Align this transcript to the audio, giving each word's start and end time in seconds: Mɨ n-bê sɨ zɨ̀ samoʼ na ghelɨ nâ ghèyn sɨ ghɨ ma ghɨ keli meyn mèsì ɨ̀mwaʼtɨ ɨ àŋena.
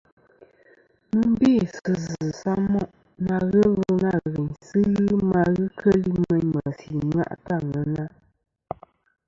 Mɨ 1.11 1.19
n-bê 1.31 1.51
sɨ 1.77 1.89
zɨ̀ 2.05 2.25
samoʼ 2.41 2.89
na 3.27 3.35
ghelɨ 3.49 3.69
nâ 4.03 4.13
ghèyn 4.31 4.51
sɨ 4.67 4.79
ghɨ 4.95 5.15
ma 5.31 5.41
ghɨ 5.55 5.65
keli 5.79 6.11
meyn 6.21 6.45
mèsì 6.53 6.87
ɨ̀mwaʼtɨ 6.99 7.53
ɨ 7.57 7.59
àŋena. 7.63 8.03